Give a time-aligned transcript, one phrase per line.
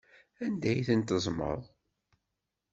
[0.45, 1.61] Anda ay ten-teẓẓmeḍ?